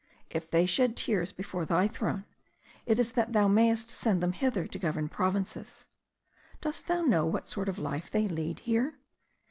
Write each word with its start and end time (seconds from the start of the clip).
If 0.31 0.49
they 0.49 0.65
shed 0.65 0.97
tears 0.97 1.31
before 1.31 1.63
thy 1.63 1.87
throne, 1.87 2.25
it 2.87 2.99
is 2.99 3.11
that 3.11 3.33
thou 3.33 3.47
mayest 3.47 3.91
send 3.91 4.19
them 4.23 4.31
hither 4.31 4.65
to 4.65 4.79
govern 4.79 5.09
provinces. 5.09 5.85
Dost 6.59 6.87
thou 6.87 7.03
know 7.03 7.27
what 7.27 7.47
sort 7.47 7.69
of 7.69 7.77
life 7.77 8.09
they 8.09 8.27
lead 8.27 8.61
here? 8.61 8.95